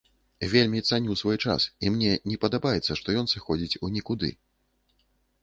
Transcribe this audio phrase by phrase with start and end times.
[0.53, 4.29] Вельмі цаню свой час, і мне не падабаецца, што ён сыходзіць у нікуды.